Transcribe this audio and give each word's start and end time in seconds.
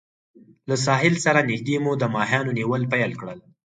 له 0.69 0.75
ساحل 0.85 1.13
سره 1.25 1.47
نږدې 1.51 1.75
مو 1.83 1.91
د 1.97 2.03
ماهیانو 2.15 2.55
نیول 2.59 2.81
پیل 2.91 3.11
کړل. 3.21 3.39